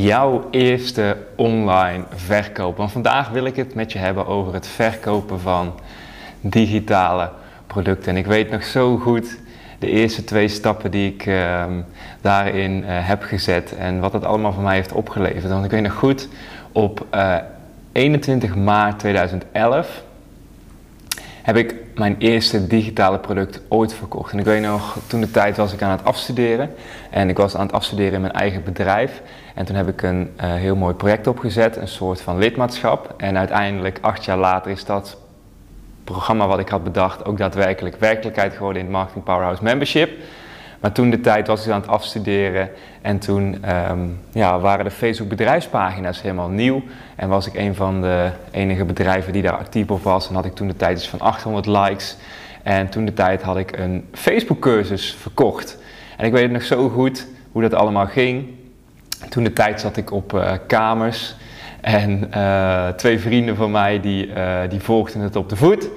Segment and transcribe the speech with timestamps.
[0.00, 2.76] Jouw eerste online verkoop.
[2.76, 5.74] Want vandaag wil ik het met je hebben over het verkopen van
[6.40, 7.30] digitale
[7.66, 8.10] producten.
[8.12, 9.38] En ik weet nog zo goed
[9.78, 11.72] de eerste twee stappen die ik ehm,
[12.20, 15.52] daarin eh, heb gezet en wat het allemaal voor mij heeft opgeleverd.
[15.52, 16.28] Want ik weet nog goed,
[16.72, 17.06] op
[17.92, 20.02] 21 eh, maart 2011
[21.42, 24.32] heb ik mijn eerste digitale product ooit verkocht.
[24.32, 26.70] En ik weet nog, toen de tijd was ik aan het afstuderen.
[27.10, 29.22] En ik was aan het afstuderen in mijn eigen bedrijf.
[29.58, 33.14] En toen heb ik een uh, heel mooi project opgezet, een soort van lidmaatschap.
[33.16, 35.18] En uiteindelijk, acht jaar later, is dat
[36.04, 40.10] programma wat ik had bedacht ook daadwerkelijk werkelijkheid geworden in het Marketing Powerhouse Membership.
[40.80, 42.70] Maar toen de tijd was ik aan het afstuderen
[43.02, 43.98] en toen ehm,
[44.32, 46.82] ja, waren de Facebook bedrijfspagina's helemaal nieuw.
[47.16, 50.28] En was ik een van de enige bedrijven die daar actief op was.
[50.28, 52.16] En had ik toen de tijd iets van 800 likes.
[52.62, 55.78] En toen de tijd had ik een Facebook cursus verkocht.
[56.16, 58.56] En ik weet nog zo goed hoe dat allemaal ging.
[59.28, 61.34] Toen de tijd zat ik op uh, kamers.
[61.80, 65.88] En uh, twee vrienden van mij die, uh, die volgden het op de voet.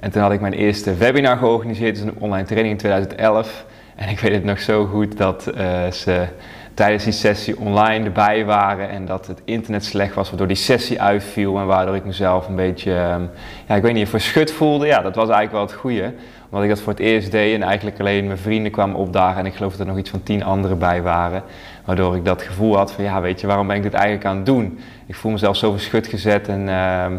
[0.00, 3.64] En toen had ik mijn eerste webinar georganiseerd, dus een online training in 2011.
[3.94, 5.42] En ik weet het nog zo goed dat
[5.92, 6.26] ze
[6.78, 11.00] tijdens die sessie online erbij waren en dat het internet slecht was, waardoor die sessie
[11.02, 13.30] uitviel en waardoor ik mezelf een beetje, um,
[13.68, 14.86] ja, ik weet niet, verschut voelde.
[14.86, 16.12] Ja, dat was eigenlijk wel het goede,
[16.44, 19.46] omdat ik dat voor het eerst deed en eigenlijk alleen mijn vrienden kwamen opdagen en
[19.46, 21.42] ik geloof dat er nog iets van tien anderen bij waren.
[21.84, 24.36] Waardoor ik dat gevoel had van, ja, weet je, waarom ben ik dit eigenlijk aan
[24.36, 24.78] het doen?
[25.06, 26.66] Ik voel mezelf zo verschut gezet en uh,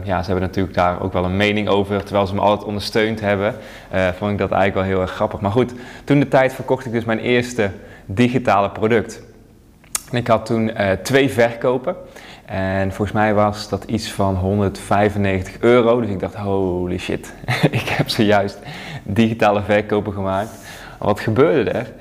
[0.04, 3.22] ja, ze hebben natuurlijk daar ook wel een mening over, terwijl ze me altijd ondersteund
[3.22, 3.56] hebben.
[3.94, 5.40] Uh, vond ik dat eigenlijk wel heel erg grappig.
[5.40, 7.72] Maar goed, toen de tijd verkocht ik dus mijn eerste
[8.06, 9.28] digitale product.
[10.12, 11.96] Ik had toen uh, twee verkopen.
[12.46, 16.02] En volgens mij was dat iets van 195 euro.
[16.02, 17.34] Dus ik dacht, holy shit,
[17.72, 18.60] ik heb zojuist
[19.04, 20.52] digitale verkopen gemaakt.
[20.98, 21.92] Wat gebeurde er?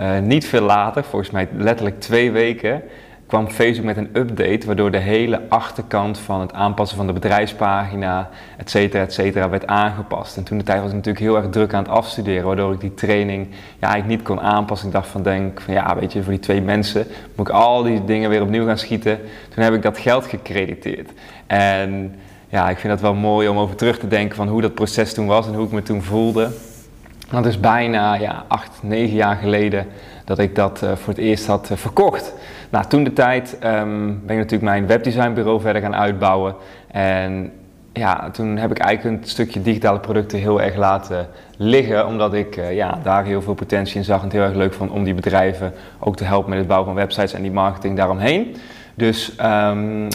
[0.00, 2.82] Uh, niet veel later, volgens mij letterlijk twee weken,
[3.26, 8.28] kwam Facebook met een update waardoor de hele achterkant van het aanpassen van de bedrijfspagina,
[8.56, 10.36] et cetera, et cetera, werd aangepast.
[10.36, 12.80] En toen de tijd was ik natuurlijk heel erg druk aan het afstuderen, waardoor ik
[12.80, 14.86] die training ja, eigenlijk niet kon aanpassen.
[14.86, 17.82] Ik dacht van, denk van ja, weet je, voor die twee mensen moet ik al
[17.82, 19.20] die dingen weer opnieuw gaan schieten.
[19.54, 21.10] Toen heb ik dat geld gecrediteerd.
[21.46, 22.14] En
[22.48, 25.14] ja, ik vind dat wel mooi om over terug te denken van hoe dat proces
[25.14, 26.50] toen was en hoe ik me toen voelde.
[27.30, 29.86] Dat is bijna ja, acht, negen jaar geleden
[30.24, 32.34] dat ik dat uh, voor het eerst had uh, verkocht.
[32.76, 36.54] Nou, toen de tijd um, ben ik natuurlijk mijn webdesignbureau verder gaan uitbouwen.
[36.90, 37.52] En
[37.92, 42.06] ja, toen heb ik eigenlijk een stukje digitale producten heel erg laten liggen.
[42.06, 44.72] Omdat ik uh, ja, daar heel veel potentie in zag en het heel erg leuk
[44.72, 47.96] vond om die bedrijven ook te helpen met het bouwen van websites en die marketing
[47.96, 48.56] daaromheen.
[48.94, 50.08] Dus um,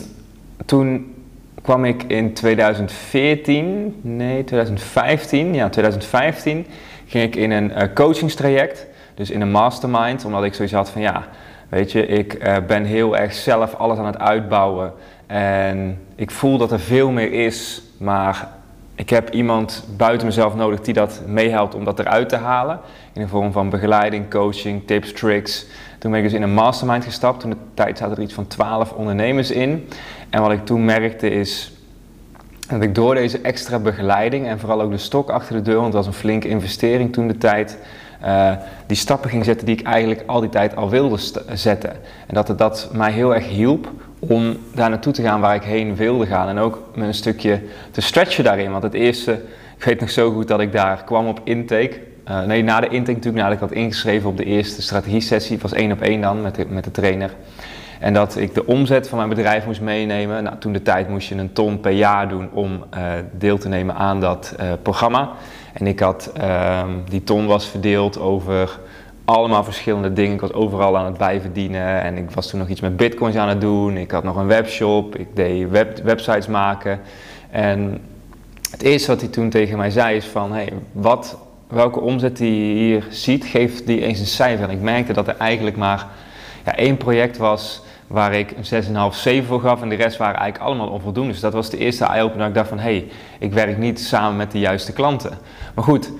[0.65, 1.15] toen
[1.61, 6.65] kwam ik in 2014, nee 2015, ja 2015
[7.07, 11.01] ging ik in een uh, coachingstraject, dus in een mastermind, omdat ik zoiets had van
[11.01, 11.23] ja,
[11.71, 14.93] weet je, ik uh, ben heel erg zelf alles aan het uitbouwen
[15.27, 18.47] en ik voel dat er veel meer is, maar
[18.95, 22.79] ik heb iemand buiten mezelf nodig die dat meehelpt om dat eruit te halen.
[23.13, 25.65] In de vorm van begeleiding, coaching, tips, tricks.
[25.99, 27.39] Toen ben ik dus in een mastermind gestapt.
[27.39, 29.87] Toen de tijd zaten er iets van 12 ondernemers in.
[30.29, 31.71] En wat ik toen merkte is
[32.67, 35.93] dat ik door deze extra begeleiding en vooral ook de stok achter de deur, want
[35.93, 37.77] het was een flinke investering toen de tijd,
[38.25, 38.51] uh,
[38.85, 41.17] die stappen ging zetten die ik eigenlijk al die tijd al wilde
[41.53, 41.91] zetten.
[42.27, 45.63] En dat het dat mij heel erg hielp om daar naartoe te gaan waar ik
[45.63, 46.47] heen wilde gaan.
[46.47, 47.61] En ook me een stukje
[47.91, 48.71] te stretchen daarin.
[48.71, 49.31] Want het eerste,
[49.77, 51.99] ik weet nog zo goed dat ik daar kwam op intake.
[52.29, 55.53] Uh, nee, na de intake natuurlijk, nadat ik had ingeschreven op de eerste strategie-sessie.
[55.53, 57.31] Het was één op één dan met met de trainer.
[58.01, 60.43] En dat ik de omzet van mijn bedrijf moest meenemen.
[60.43, 63.03] Nou, toen de tijd moest je een ton per jaar doen om uh,
[63.37, 65.31] deel te nemen aan dat uh, programma.
[65.73, 68.79] En ik had, uh, die ton was verdeeld over
[69.25, 70.33] allemaal verschillende dingen.
[70.33, 73.49] Ik was overal aan het bijverdienen en ik was toen nog iets met bitcoins aan
[73.49, 73.97] het doen.
[73.97, 76.99] Ik had nog een webshop, ik deed web, websites maken.
[77.51, 77.97] En
[78.71, 81.37] het eerste wat hij toen tegen mij zei is van, hey, wat,
[81.67, 84.69] welke omzet die je hier ziet, geef die eens een cijfer.
[84.69, 86.07] En ik merkte dat er eigenlijk maar
[86.65, 87.81] ja, één project was
[88.11, 91.31] waar ik een 6,5, 7 voor gaf en de rest waren eigenlijk allemaal onvoldoende.
[91.31, 93.07] Dus dat was de eerste eye-opener dat ik dacht van, hé, hey,
[93.39, 95.37] ik werk niet samen met de juiste klanten.
[95.75, 96.11] Maar goed,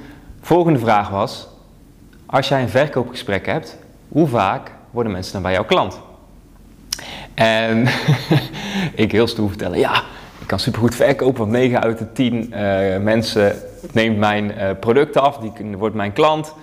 [0.42, 1.48] volgende vraag was,
[2.26, 3.78] als jij een verkoopgesprek hebt
[4.08, 6.00] hoe vaak worden mensen dan bij jouw klant?
[7.34, 7.88] En
[8.96, 10.04] ik heel stoer vertellen, ja,
[10.40, 13.56] ik kan supergoed verkopen, want 9 uit de 10 uh, eh, mensen
[13.92, 16.54] neemt mijn uh, product af, die wordt mijn klant.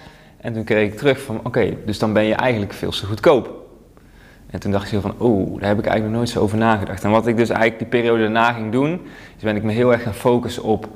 [0.41, 3.68] En toen kreeg ik terug van, oké, dus dan ben je eigenlijk veel te goedkoop.
[4.51, 7.05] En toen dacht ik zo van, oh, daar heb ik eigenlijk nooit zo over nagedacht.
[7.05, 9.01] En wat ik dus eigenlijk die periode daarna ging doen,
[9.37, 10.89] is ben ik me heel erg gaan focussen op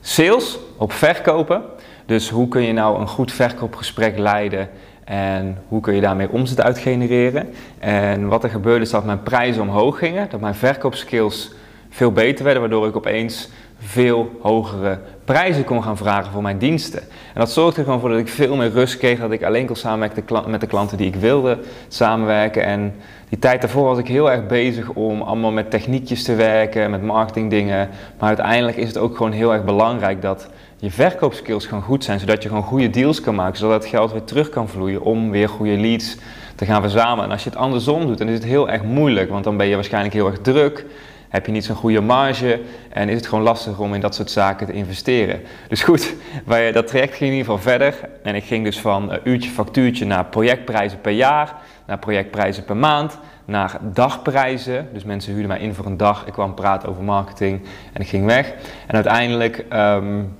[0.00, 1.62] sales, op verkopen.
[2.06, 4.68] Dus hoe kun je nou een goed verkoopgesprek leiden
[5.04, 7.48] en hoe kun je daarmee omzet uitgenereren.
[7.78, 11.52] En wat er gebeurde is dat mijn prijzen omhoog gingen, dat mijn verkoopskills
[11.88, 13.48] veel beter werden, waardoor ik opeens
[13.80, 17.00] veel hogere prijzen kon gaan vragen voor mijn diensten.
[17.00, 19.66] En dat zorgde er gewoon voor dat ik veel meer rust kreeg, dat ik alleen
[19.66, 22.64] kon samenwerken met de klanten die ik wilde samenwerken.
[22.64, 22.94] En
[23.28, 27.02] die tijd daarvoor was ik heel erg bezig om allemaal met techniekjes te werken, met
[27.02, 27.88] marketingdingen.
[28.18, 32.20] Maar uiteindelijk is het ook gewoon heel erg belangrijk dat je verkoopskills gewoon goed zijn,
[32.20, 35.30] zodat je gewoon goede deals kan maken, zodat het geld weer terug kan vloeien om
[35.30, 36.16] weer goede leads
[36.54, 37.24] te gaan verzamelen.
[37.24, 39.66] En als je het andersom doet, dan is het heel erg moeilijk, want dan ben
[39.66, 40.84] je waarschijnlijk heel erg druk
[41.30, 44.30] heb je niet zo'n goede marge en is het gewoon lastig om in dat soort
[44.30, 45.40] zaken te investeren.
[45.68, 46.14] Dus goed,
[46.46, 50.06] wij, dat traject ging in ieder geval verder en ik ging dus van uurtje factuurtje
[50.06, 51.54] naar projectprijzen per jaar,
[51.86, 54.88] naar projectprijzen per maand, naar dagprijzen.
[54.92, 57.60] Dus mensen huurden mij in voor een dag, ik kwam praten over marketing
[57.92, 58.54] en ik ging weg.
[58.86, 60.36] En uiteindelijk um,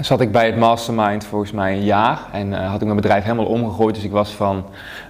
[0.00, 3.22] zat ik bij het mastermind volgens mij een jaar en uh, had ik mijn bedrijf
[3.22, 3.94] helemaal omgegooid.
[3.94, 4.62] Dus ik was van uh,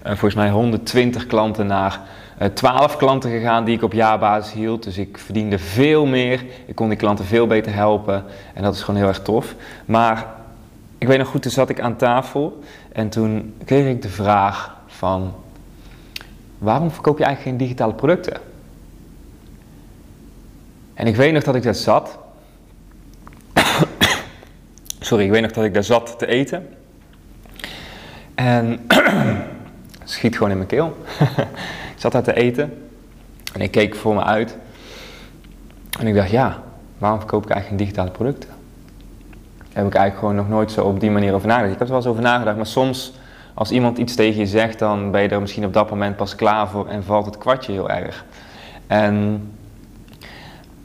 [0.07, 2.01] volgens mij 120 klanten naar
[2.55, 4.83] 12 eh, klanten gegaan die ik op jaarbasis hield.
[4.83, 6.45] Dus ik verdiende veel meer.
[6.67, 8.25] Ik kon die klanten veel beter helpen.
[8.55, 9.55] En dat is gewoon heel erg tof.
[9.85, 10.27] Maar
[10.99, 12.63] ik weet nog goed, toen zat ik aan tafel.
[12.93, 15.35] En toen kreeg ik de vraag van...
[16.59, 18.41] Waarom verkoop je eigenlijk geen digitale producten?
[20.95, 22.19] En ik weet nog dat ik daar zat.
[25.01, 26.69] Sorry, ik weet nog dat ik daar zat te eten.
[28.35, 28.87] En
[30.05, 30.97] schiet gewoon in mijn keel.
[32.07, 32.89] Zat daar te eten
[33.55, 34.57] en ik keek voor me uit.
[35.99, 36.63] En ik dacht, ja,
[36.99, 38.49] waarom verkoop ik eigenlijk geen digitale producten?
[39.59, 41.73] Daar heb ik eigenlijk gewoon nog nooit zo op die manier over nagedacht.
[41.73, 43.13] Ik heb er wel eens over nagedacht, maar soms
[43.55, 46.35] als iemand iets tegen je zegt, dan ben je er misschien op dat moment pas
[46.35, 48.25] klaar voor en valt het kwartje heel erg.
[48.87, 49.43] En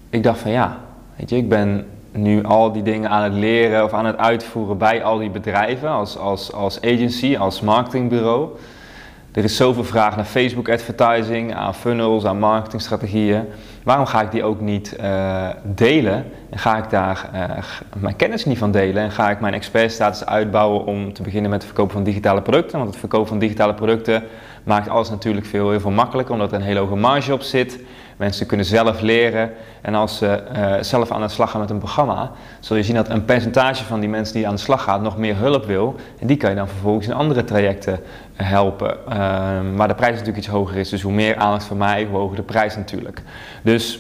[0.09, 0.77] ik dacht van ja,
[1.15, 4.77] weet je, ik ben nu al die dingen aan het leren of aan het uitvoeren
[4.77, 8.50] bij al die bedrijven als, als, als agency, als marketingbureau.
[9.31, 13.45] Er is zoveel vraag naar Facebook advertising, aan funnels, aan marketingstrategieën.
[13.83, 16.25] Waarom ga ik die ook niet uh, delen?
[16.50, 17.42] En ga ik daar uh,
[18.01, 19.04] mijn kennis niet van delen?
[19.04, 22.78] En ga ik mijn expertstatus uitbouwen om te beginnen met het verkopen van digitale producten?
[22.78, 24.24] Want het verkopen van digitale producten
[24.63, 27.80] maakt alles natuurlijk veel, heel veel makkelijker, omdat er een hele hoge marge op zit.
[28.21, 29.51] Mensen kunnen zelf leren
[29.81, 32.95] en als ze uh, zelf aan de slag gaan met een programma, zul je zien
[32.95, 35.95] dat een percentage van die mensen die aan de slag gaat nog meer hulp wil.
[36.19, 38.00] En die kan je dan vervolgens in andere trajecten
[38.33, 38.97] helpen.
[39.09, 39.15] Uh,
[39.75, 42.35] maar de prijs natuurlijk iets hoger is, dus hoe meer aandacht van mij, hoe hoger
[42.35, 43.21] de prijs natuurlijk.
[43.62, 44.00] Dus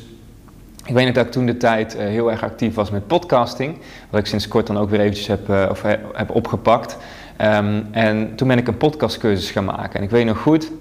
[0.85, 3.77] ik weet nog dat ik toen de tijd uh, heel erg actief was met podcasting,
[4.09, 5.81] wat ik sinds kort dan ook weer eventjes heb, uh, of,
[6.13, 6.97] heb opgepakt.
[7.41, 9.99] Um, en toen ben ik een podcastcursus gaan maken.
[9.99, 10.71] En ik weet nog goed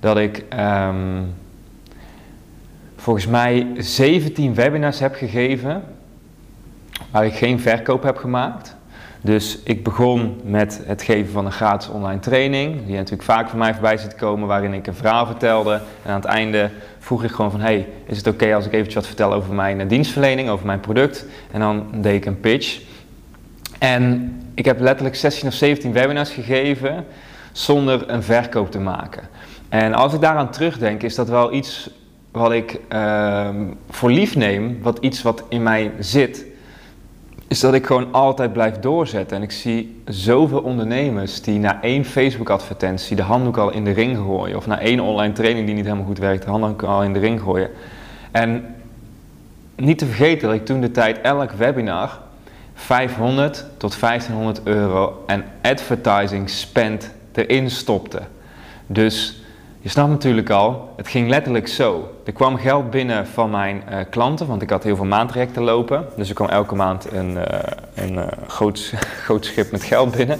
[0.00, 1.34] dat ik um,
[3.06, 5.82] volgens mij 17 webinars heb gegeven
[7.10, 8.76] waar ik geen verkoop heb gemaakt.
[9.20, 13.58] Dus ik begon met het geven van een gratis online training, die natuurlijk vaak voor
[13.58, 15.80] mij voorbij zit komen, waarin ik een verhaal vertelde.
[16.02, 18.94] En aan het einde vroeg ik gewoon van, hey, is het oké als ik eventjes
[18.94, 21.26] wat vertel over mijn eh, dienstverlening, over mijn product?
[21.52, 22.80] En dan deed ik een pitch.
[23.78, 27.04] En ik heb letterlijk 16 of 17 webinars gegeven
[27.52, 29.22] zonder een verkoop te maken.
[29.68, 31.90] En als ik daaraan terugdenk, is dat wel iets
[32.36, 33.48] wat ik uh,
[33.90, 36.44] voor lief neem, wat iets wat in mij zit,
[37.48, 39.36] is dat ik gewoon altijd blijf doorzetten.
[39.36, 44.16] En ik zie zoveel ondernemers die na één Facebook-advertentie de handdoek al in de ring
[44.16, 47.12] gooien, of na één online training die niet helemaal goed werkt, de handdoek al in
[47.12, 47.70] de ring gooien.
[48.30, 48.74] En
[49.76, 52.20] niet te vergeten dat ik toen de tijd elk webinar
[52.74, 58.20] 500 tot 1500 euro en advertising spend erin stopte.
[58.86, 59.40] Dus
[59.86, 62.14] je snapt natuurlijk al, het ging letterlijk zo.
[62.24, 66.06] Er kwam geld binnen van mijn uh, klanten, want ik had heel veel maandtrajecten lopen.
[66.16, 67.42] Dus er kwam elke maand een, uh,
[67.94, 68.92] een uh, groot,
[69.24, 70.38] groot schip met geld binnen.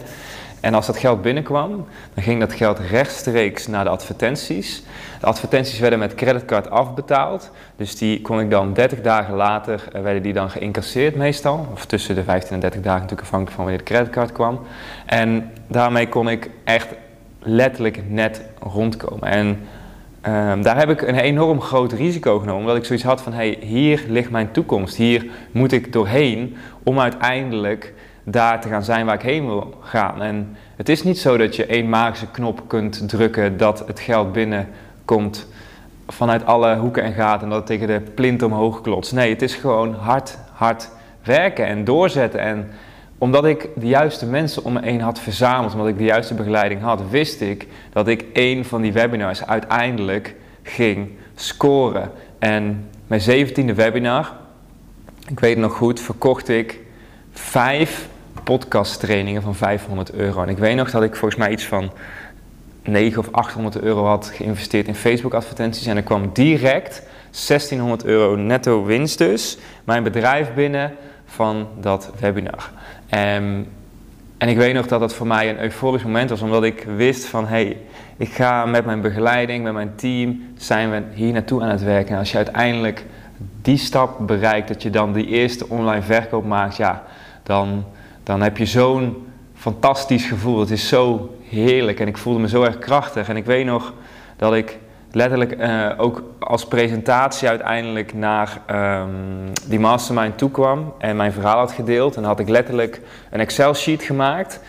[0.60, 4.82] En als dat geld binnenkwam, dan ging dat geld rechtstreeks naar de advertenties.
[5.20, 7.50] De advertenties werden met creditcard afbetaald.
[7.76, 11.68] Dus die kon ik dan 30 dagen later, werden die dan geïncasseerd meestal.
[11.72, 14.60] Of tussen de 15 en 30 dagen natuurlijk afhankelijk van wanneer de creditcard kwam.
[15.06, 16.86] En daarmee kon ik echt
[17.46, 19.28] letterlijk net rondkomen.
[19.28, 23.32] En um, daar heb ik een enorm groot risico genomen, omdat ik zoiets had van,
[23.32, 29.06] hey, hier ligt mijn toekomst, hier moet ik doorheen om uiteindelijk daar te gaan zijn
[29.06, 30.22] waar ik heen wil gaan.
[30.22, 34.32] En Het is niet zo dat je één magische knop kunt drukken dat het geld
[34.32, 35.46] binnenkomt
[36.06, 39.12] vanuit alle hoeken en gaten en dat het tegen de plint omhoog klotst.
[39.12, 40.90] Nee, het is gewoon hard, hard
[41.22, 42.40] werken en doorzetten.
[42.40, 42.68] En
[43.18, 46.80] omdat ik de juiste mensen om me heen had verzameld, omdat ik de juiste begeleiding
[46.80, 52.10] had, wist ik dat ik één van die webinars uiteindelijk ging scoren.
[52.38, 54.32] En mijn zeventiende webinar,
[55.28, 56.80] ik weet nog goed, verkocht ik
[57.32, 58.08] vijf
[58.44, 60.42] podcasttrainingen van 500 euro.
[60.42, 61.92] En ik weet nog dat ik volgens mij iets van
[62.82, 65.86] 9 of 800 euro had geïnvesteerd in Facebook advertenties.
[65.86, 70.94] En er kwam direct 1600 euro netto winst dus mijn bedrijf binnen
[71.26, 72.70] van dat webinar.
[73.08, 73.66] En,
[74.38, 77.24] en ik weet nog dat dat voor mij een euforisch moment was, omdat ik wist
[77.24, 77.76] van hé, hey,
[78.16, 82.12] ik ga met mijn begeleiding, met mijn team, zijn we hier naartoe aan het werken.
[82.12, 83.04] En als je uiteindelijk
[83.62, 87.04] die stap bereikt, dat je dan die eerste online verkoop maakt, ja,
[87.42, 87.84] dan,
[88.22, 90.60] dan heb je zo'n fantastisch gevoel.
[90.60, 93.28] Het is zo heerlijk en ik voelde me zo erg krachtig.
[93.28, 93.92] En ik weet nog
[94.36, 94.78] dat ik
[95.12, 101.72] letterlijk uh, ook als presentatie uiteindelijk naar um, die mastermind toekwam en mijn verhaal had
[101.72, 102.16] gedeeld.
[102.16, 104.60] En had ik letterlijk een Excel-sheet gemaakt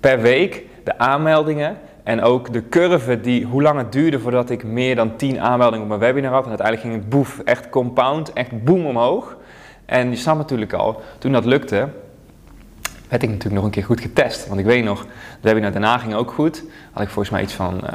[0.00, 4.64] per week, de aanmeldingen en ook de curve die, hoe lang het duurde voordat ik
[4.64, 6.42] meer dan 10 aanmeldingen op mijn webinar had.
[6.42, 9.36] En uiteindelijk ging het boef, echt compound, echt boom omhoog.
[9.84, 11.88] En je snapt natuurlijk al, toen dat lukte,
[13.08, 14.46] werd ik natuurlijk nog een keer goed getest.
[14.46, 15.02] Want ik weet nog,
[15.40, 16.64] de webinar daarna ging ook goed.
[16.92, 17.90] Had ik volgens mij iets van uh,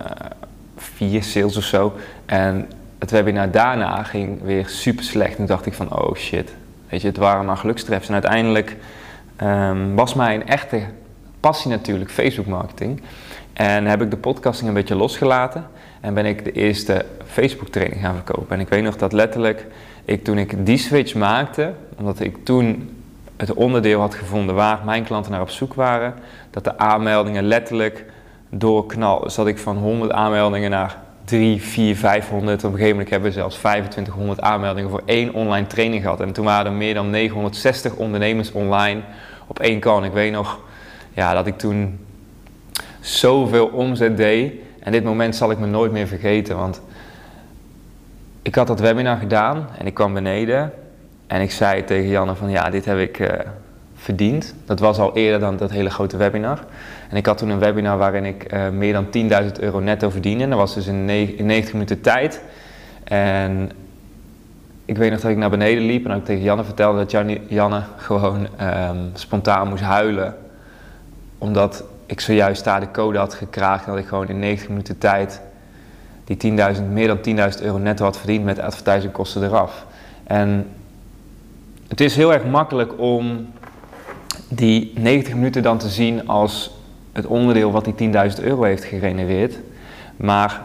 [0.82, 1.94] vier sales of zo.
[2.26, 2.70] En
[3.00, 5.32] het webinar daarna ging weer super slecht.
[5.32, 6.54] En toen dacht ik van, oh shit.
[6.90, 8.08] Weet je, het waren maar gelukstreffs.
[8.08, 8.78] En uiteindelijk
[9.44, 10.82] um, was mijn echte
[11.40, 13.02] passie natuurlijk Facebook marketing.
[13.54, 15.68] En heb ik de podcasting een beetje losgelaten.
[16.02, 18.56] En ben ik de eerste Facebook training gaan verkopen.
[18.56, 19.66] En ik weet nog dat letterlijk,
[20.06, 22.90] ik, toen ik die switch maakte, omdat ik toen
[23.38, 26.14] het onderdeel had gevonden waar mijn klanten naar op zoek waren,
[26.50, 28.06] dat de aanmeldingen letterlijk
[28.52, 29.20] doorknal.
[29.20, 33.30] Dus dat ik van 100 aanmeldingen naar 3, 4, 500, op een gegeven moment hebben
[33.30, 36.22] we zelfs 2500 aanmeldingen voor één online training gehad.
[36.22, 39.02] En toen waren er meer dan 960 ondernemers online
[39.48, 40.04] op één call.
[40.04, 40.60] ik weet nog
[41.14, 42.00] ja, dat ik toen
[43.00, 44.54] zoveel omzet deed.
[44.80, 46.82] En dit moment zal ik me nooit meer vergeten, want
[48.42, 50.74] ik had dat webinar gedaan en ik kwam beneden
[51.28, 53.30] en ik zei tegen Janne van ja, dit heb ik uh,
[54.02, 54.56] verdiend.
[54.66, 56.60] Dat was al eerder dan dat hele grote webinar.
[57.10, 59.06] En ik had toen een webinar waarin ik uh, meer dan
[59.44, 60.44] 10.000 euro netto verdiende.
[60.44, 62.42] En dat was dus in, in 90 minuten tijd.
[63.04, 63.72] En
[64.86, 67.12] ik weet nog dat ik naar beneden liep en dat ik tegen Janne vertelde dat
[67.48, 70.36] Janne, gewoon um, spontaan moest huilen.
[71.38, 74.98] Omdat ik zojuist daar de code had gekraagd en dat ik gewoon in 90 minuten
[74.98, 75.42] tijd
[76.24, 79.86] die 10.000, meer dan 10.000 euro netto had verdiend met advertisingkosten eraf.
[80.24, 80.68] En
[81.88, 83.48] het is heel erg makkelijk om
[84.54, 86.72] die 90 minuten dan te zien als
[87.12, 89.60] het onderdeel wat die 10.000 euro heeft gegenereerd.
[90.16, 90.62] Maar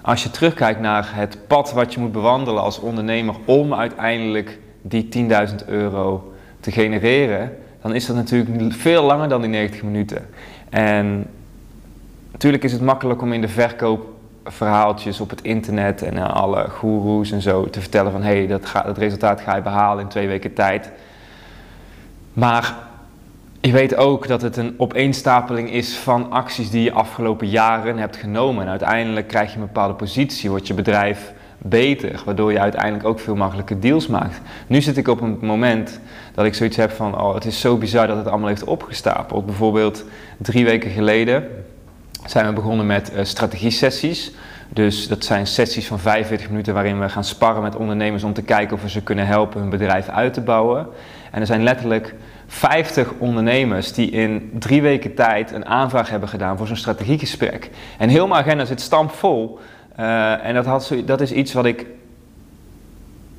[0.00, 5.08] als je terugkijkt naar het pad wat je moet bewandelen als ondernemer om uiteindelijk die
[5.48, 10.26] 10.000 euro te genereren, dan is dat natuurlijk veel langer dan die 90 minuten.
[10.68, 11.26] En
[12.32, 17.30] natuurlijk is het makkelijk om in de verkoop verhaaltjes op het internet en alle goeroes
[17.30, 20.26] en zo te vertellen van hé, hey, dat, dat resultaat ga je behalen in twee
[20.26, 20.90] weken tijd.
[22.32, 22.85] Maar
[23.66, 28.16] je weet ook dat het een opeenstapeling is van acties die je afgelopen jaren hebt
[28.16, 28.64] genomen.
[28.64, 33.20] En uiteindelijk krijg je een bepaalde positie, wordt je bedrijf beter, waardoor je uiteindelijk ook
[33.20, 34.40] veel makkelijker deals maakt.
[34.66, 36.00] Nu zit ik op een moment
[36.34, 39.46] dat ik zoiets heb van, oh, het is zo bizar dat het allemaal heeft opgestapeld.
[39.46, 40.04] Bijvoorbeeld
[40.38, 41.44] drie weken geleden
[42.26, 44.32] zijn we begonnen met uh, strategie-sessies.
[44.68, 48.42] Dus dat zijn sessies van 45 minuten waarin we gaan sparren met ondernemers om te
[48.42, 50.86] kijken of we ze kunnen helpen hun bedrijf uit te bouwen.
[51.30, 52.14] En er zijn letterlijk
[52.46, 57.70] 50 ondernemers die in drie weken tijd een aanvraag hebben gedaan voor zo'n strategiegesprek.
[57.98, 59.58] En heel mijn agenda zit stampvol.
[60.00, 61.86] Uh, en dat, had, dat is iets wat ik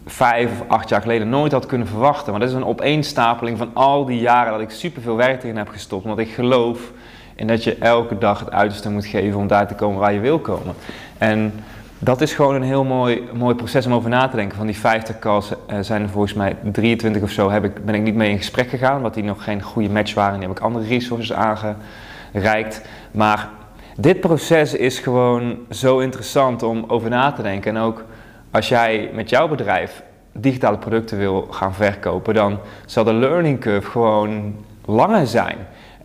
[0.05, 2.31] vijf of acht jaar geleden nooit had kunnen verwachten.
[2.31, 5.69] Maar dat is een opeenstapeling van al die jaren dat ik superveel werk erin heb
[5.69, 6.03] gestopt.
[6.03, 6.91] Omdat ik geloof
[7.35, 10.19] en dat je elke dag het uiterste moet geven om daar te komen waar je
[10.19, 10.75] wil komen.
[11.17, 11.53] En
[11.99, 14.57] dat is gewoon een heel mooi, mooi proces om over na te denken.
[14.57, 17.95] Van die 50 calls uh, zijn er volgens mij 23 of zo heb ik, ben
[17.95, 18.97] ik niet mee in gesprek gegaan.
[18.97, 20.39] Omdat die nog geen goede match waren.
[20.39, 22.81] Die heb ik andere resources aangereikt.
[23.11, 23.49] Maar
[23.97, 27.75] dit proces is gewoon zo interessant om over na te denken.
[27.75, 28.05] En ook
[28.51, 33.89] als jij met jouw bedrijf digitale producten wil gaan verkopen, dan zal de learning curve
[33.89, 35.57] gewoon langer zijn.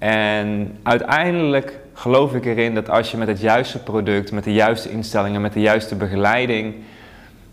[0.03, 4.91] En uiteindelijk geloof ik erin dat als je met het juiste product, met de juiste
[4.91, 6.75] instellingen, met de juiste begeleiding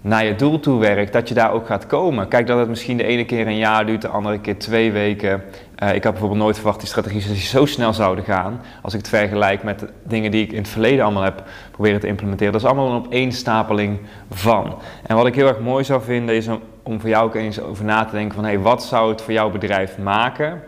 [0.01, 2.27] naar je doel toe werkt, dat je daar ook gaat komen.
[2.27, 5.43] Kijk dat het misschien de ene keer een jaar duurt, de andere keer twee weken.
[5.83, 8.61] Uh, ik had bijvoorbeeld nooit verwacht die strategie zo snel zouden gaan.
[8.81, 11.99] Als ik het vergelijk met de dingen die ik in het verleden allemaal heb proberen
[11.99, 12.51] te implementeren.
[12.53, 14.77] Dat is allemaal een opeenstapeling van.
[15.05, 16.47] En wat ik heel erg mooi zou vinden is
[16.83, 18.43] om, voor jou ook eens over na te denken van...
[18.43, 20.61] Hey, wat zou het voor jouw bedrijf maken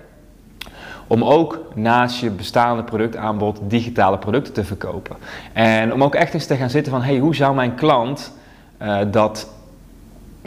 [1.11, 5.15] om ook naast je bestaande productaanbod digitale producten te verkopen.
[5.53, 8.33] En om ook echt eens te gaan zitten van, hey, hoe zou mijn klant
[8.81, 9.49] uh, dat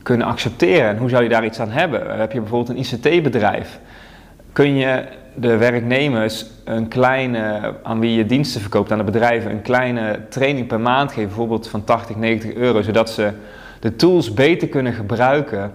[0.02, 2.18] kunnen accepteren en hoe zou je daar iets aan hebben?
[2.18, 3.78] Heb je bijvoorbeeld een ICT-bedrijf?
[4.52, 5.04] Kun je
[5.34, 10.66] de werknemers een kleine, aan wie je diensten verkoopt, aan de bedrijven, een kleine training
[10.66, 13.32] per maand geven, bijvoorbeeld van 80, 90 euro, zodat ze
[13.80, 15.72] de tools beter kunnen gebruiken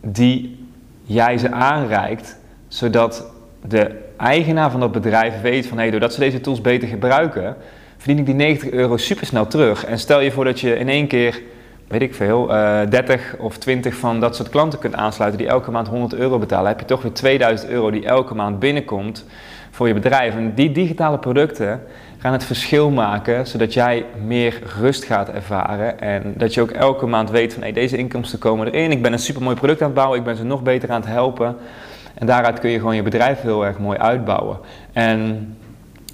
[0.00, 0.66] die
[1.02, 3.30] jij ze aanreikt, zodat
[3.66, 7.56] de eigenaar van dat bedrijf weet van hé, hey, doordat ze deze tools beter gebruiken,
[7.96, 9.84] verdien ik die 90 euro supersnel terug.
[9.84, 11.40] En stel je voor dat je in één keer,
[11.88, 15.48] weet ik veel, uh, eh, 30 of 20 van dat soort klanten kunt aansluiten die
[15.48, 19.24] elke maand 100 euro betalen, heb je toch weer 2000 euro die elke maand binnenkomt
[19.70, 20.34] voor je bedrijf.
[20.34, 21.80] En die digitale producten
[22.18, 27.06] gaan het verschil maken, zodat jij meer rust gaat ervaren en dat je ook elke
[27.06, 29.96] maand weet van hey, deze inkomsten komen erin, ik ben een supermooi product aan het
[29.96, 31.56] bouwen, ik ben ze nog beter aan het helpen.
[32.20, 34.58] En daaruit kun je gewoon je bedrijf heel erg mooi uitbouwen.
[34.92, 35.56] En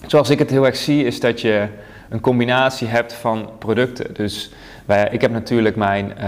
[0.07, 1.69] zoals ik het heel erg zie, is dat je
[2.09, 4.15] een combinatie hebt van producten.
[4.15, 4.53] Dus
[4.85, 6.23] wij, ik heb natuurlijk mijn, uh,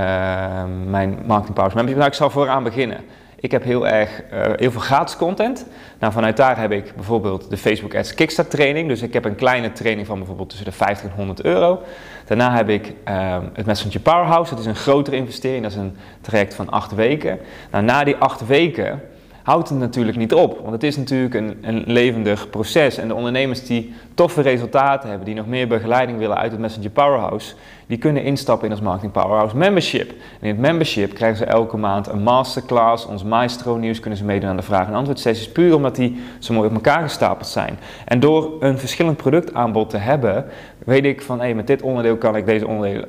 [0.87, 1.97] mijn marketing powers membership.
[1.97, 2.99] Nou, ik zal vooraan beginnen.
[3.40, 5.66] Ik heb heel erg uh, heel veel gratis content.
[5.99, 8.88] Nou, vanuit daar heb ik bijvoorbeeld de Facebook Ads Kickstart training.
[8.88, 11.82] Dus ik heb een kleine training van bijvoorbeeld tussen de 50 en 100 euro.
[12.26, 14.50] Daarna heb ik uh, het Messenger Powerhouse.
[14.50, 15.62] Dat is een grotere investering.
[15.62, 17.38] Dat is een traject van acht weken.
[17.70, 19.02] Nou, na die acht weken
[19.49, 20.59] houdt het natuurlijk niet op.
[20.59, 22.97] Want het is natuurlijk een, een levendig proces.
[22.99, 26.90] En de ondernemers die toffe resultaten hebben, die nog meer begeleiding willen uit het Messenger
[26.90, 27.55] Powerhouse,
[27.87, 30.11] die kunnen instappen in ons Marketing Powerhouse Membership.
[30.11, 34.25] En in het membership krijgen ze elke maand een masterclass, ons Maestro nieuws, kunnen ze
[34.25, 37.49] meedoen aan de vraag- en antwoord sessies, puur omdat die zo mooi op elkaar gestapeld
[37.49, 37.78] zijn.
[38.04, 40.45] En door een verschillend productaanbod te hebben,
[40.78, 43.08] weet ik van, hey, met dit onderdeel kan ik deze onderdelen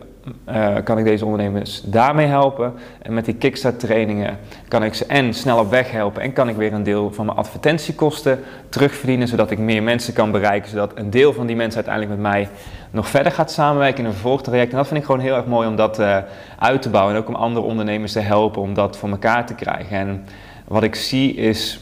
[0.50, 2.74] uh, kan ik deze ondernemers daarmee helpen.
[3.02, 4.38] En met die kickstart trainingen
[4.68, 7.26] kan ik ze en snel op weg helpen en kan ik weer een deel van
[7.26, 8.40] mijn advertentiekosten
[8.70, 12.32] terugverdienen, zodat ik meer mensen kan bereiken, zodat een deel van die mensen uiteindelijk met
[12.32, 12.50] mij
[12.92, 14.72] nog verder gaat samenwerken in een vervolgtraject.
[14.72, 16.18] En dat vind ik gewoon heel erg mooi om dat uh,
[16.60, 19.56] uit te bouwen en ook om andere ondernemers te helpen om dat voor elkaar te
[19.56, 19.98] krijgen.
[19.98, 20.26] En
[20.68, 21.80] wat ik zie is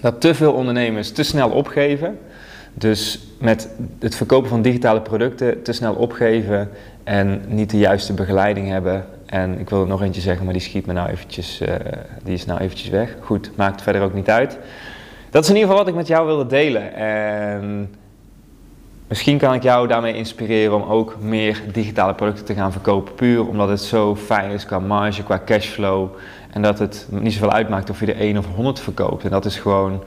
[0.00, 2.18] dat te veel ondernemers te snel opgeven.
[2.74, 6.70] Dus met het verkopen van digitale producten te snel opgeven
[7.04, 9.04] en niet de juiste begeleiding hebben.
[9.26, 11.74] En ik wil er nog eentje zeggen, maar die schiet me nou eventjes, uh,
[12.22, 13.16] die is nou eventjes weg.
[13.20, 14.58] Goed, maakt verder ook niet uit.
[15.30, 16.94] Dat is in ieder geval wat ik met jou wilde delen.
[16.94, 17.94] En
[19.08, 23.14] misschien kan ik jou daarmee inspireren om ook meer digitale producten te gaan verkopen.
[23.14, 26.08] Puur omdat het zo fijn is qua marge, qua cashflow.
[26.50, 29.24] En dat het niet zoveel uitmaakt of je er 1 of 100 verkoopt.
[29.24, 30.02] En dat is gewoon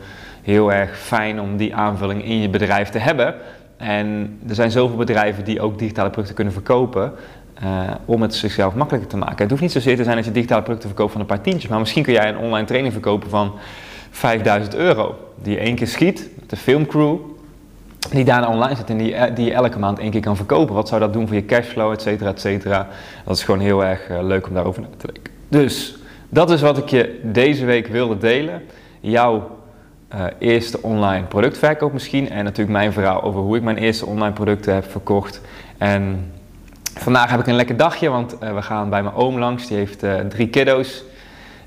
[0.48, 3.36] heel erg fijn om die aanvulling in je bedrijf te hebben.
[3.78, 7.14] En er zijn zoveel bedrijven die ook digitale producten kunnen verkopen.
[7.64, 9.38] Uh, om het zichzelf makkelijker te maken.
[9.38, 11.70] Het hoeft niet zozeer te zijn dat je digitale producten verkoopt van een paar tientjes,
[11.70, 13.54] maar misschien kun jij een online training verkopen van
[14.10, 15.16] 5000 euro.
[15.44, 17.16] Die je één keer schiet met de filmcrew,
[18.12, 20.76] die daar online zit en die, eh, die je elke maand één keer kan verkopen.
[20.76, 22.88] Wat zou dat doen voor je cashflow, et cetera, et cetera.
[23.26, 25.34] Dat is gewoon heel erg uh, leuk om daarover na te denken.
[25.48, 25.98] Dus
[26.30, 28.62] dat is wat ik je deze week wilde delen.
[29.00, 29.57] Jouw
[30.15, 32.30] uh, eerste online productverkoop misschien.
[32.30, 35.41] En natuurlijk mijn verhaal over hoe ik mijn eerste online producten heb verkocht.
[35.78, 36.32] En
[36.93, 39.67] vandaag heb ik een lekker dagje, want uh, we gaan bij mijn oom langs.
[39.67, 41.04] Die heeft uh, drie kiddo's.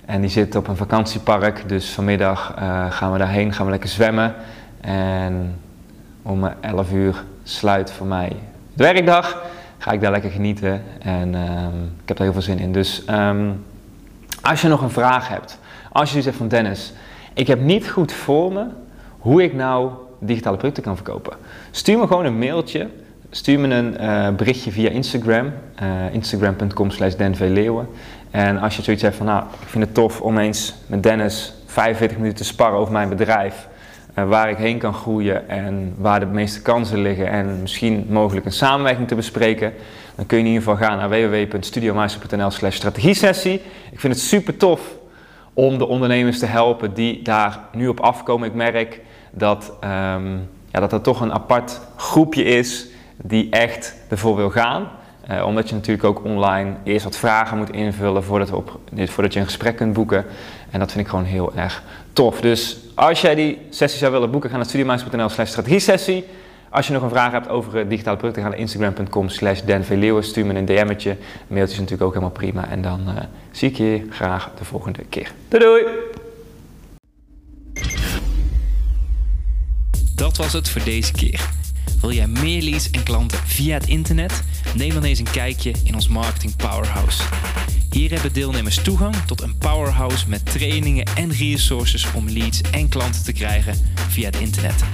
[0.07, 1.69] En die zit op een vakantiepark.
[1.69, 2.55] Dus vanmiddag
[2.91, 4.35] gaan we daarheen, gaan we lekker zwemmen.
[4.81, 5.61] En
[6.23, 8.37] om 11 uur sluit voor mij
[8.75, 9.43] de werkdag.
[9.79, 10.83] Ga ik daar lekker genieten.
[10.99, 12.73] En ehm, ik heb er heel veel zin in.
[12.73, 13.65] Dus um,
[14.43, 15.59] als je nog een vraag hebt.
[15.93, 16.93] Als je zegt van Dennis
[17.35, 18.65] ik heb niet goed voor me
[19.19, 21.37] hoe ik nou digitale producten kan verkopen.
[21.71, 22.89] Stuur me gewoon een mailtje.
[23.31, 25.53] Stuur me een uh, berichtje via Instagram.
[25.83, 27.15] Uh, Instagram.com slash
[28.31, 31.53] En als je zoiets hebt van, nou, ik vind het tof om eens met Dennis
[31.67, 33.69] 45 minuten te sparren over mijn bedrijf.
[34.19, 37.31] Uh, waar ik heen kan groeien en waar de meeste kansen liggen.
[37.31, 39.73] En misschien mogelijk een samenwerking te bespreken.
[40.15, 43.63] Dan kun je in ieder geval gaan naar www.studiomeister.nl slash strategiesessie.
[43.91, 44.81] Ik vind het super tof
[45.55, 48.49] om de ondernemers te helpen die daar nu op afkomen.
[48.49, 52.87] Ik merk dat, um, ja, dat er toch een apart groepje is
[53.17, 54.89] die echt ervoor wil gaan.
[55.31, 58.51] Uh, omdat je natuurlijk ook online eerst wat vragen moet invullen voordat,
[58.95, 60.25] voordat je een gesprek kunt boeken.
[60.71, 61.83] En dat vind ik gewoon heel erg
[62.13, 62.41] tof.
[62.41, 66.25] Dus als jij die sessie zou willen boeken, ga naar studieminders.nl slash strategie-sessie.
[66.71, 69.61] Als je nog een vraag hebt over eh, digitale producten, ga naar instagram.com slash
[70.21, 71.11] Stuur me een DM'tje.
[71.11, 71.17] Een
[71.49, 72.69] mailtje is natuurlijk ook helemaal prima.
[72.69, 73.15] En dan uh,
[73.51, 75.33] zie ik je graag de volgende keer.
[75.49, 75.85] Doei
[80.21, 81.49] dat was het voor deze keer.
[82.01, 84.43] Wil jij meer leads en klanten via het internet?
[84.75, 87.23] Neem dan eens een kijkje in ons Marketing Powerhouse.
[87.91, 93.25] Hier hebben deelnemers toegang tot een powerhouse met trainingen en resources om leads en klanten
[93.25, 93.75] te krijgen
[94.09, 94.85] via het internet.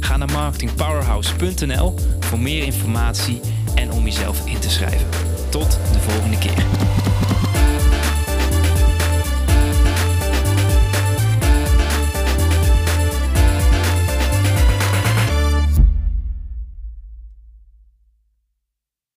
[0.00, 3.40] Ga naar marketingpowerhouse.nl voor meer informatie
[3.74, 5.08] en om jezelf in te schrijven.
[5.50, 7.07] Tot de volgende keer.